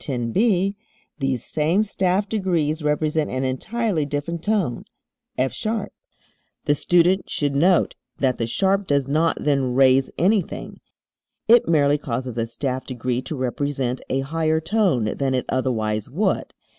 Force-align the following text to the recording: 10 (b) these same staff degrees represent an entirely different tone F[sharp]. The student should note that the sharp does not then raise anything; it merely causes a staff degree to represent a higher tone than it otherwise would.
10 0.03 0.31
(b) 0.31 0.75
these 1.19 1.45
same 1.45 1.83
staff 1.83 2.27
degrees 2.27 2.81
represent 2.81 3.29
an 3.29 3.43
entirely 3.43 4.03
different 4.03 4.41
tone 4.41 4.83
F[sharp]. 5.37 5.89
The 6.65 6.73
student 6.73 7.29
should 7.29 7.53
note 7.55 7.93
that 8.17 8.39
the 8.39 8.47
sharp 8.47 8.87
does 8.87 9.07
not 9.07 9.37
then 9.43 9.75
raise 9.75 10.09
anything; 10.17 10.79
it 11.47 11.67
merely 11.67 11.99
causes 11.99 12.39
a 12.39 12.47
staff 12.47 12.83
degree 12.87 13.21
to 13.21 13.35
represent 13.35 14.01
a 14.09 14.21
higher 14.21 14.59
tone 14.59 15.03
than 15.19 15.35
it 15.35 15.45
otherwise 15.49 16.09
would. 16.09 16.51